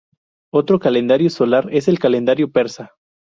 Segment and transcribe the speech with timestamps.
[0.51, 2.93] Otro calendario solar es el calendario persa.